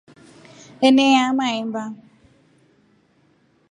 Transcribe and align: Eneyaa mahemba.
Eneyaa 0.87 1.35
mahemba. 1.37 1.83